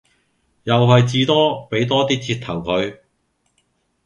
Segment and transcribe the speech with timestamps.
[0.63, 2.97] 又係至多俾多 d 折頭佢